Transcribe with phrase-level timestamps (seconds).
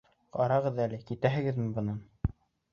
[0.37, 2.05] Ҡарағыҙ әле, китәһегеҙме бынан?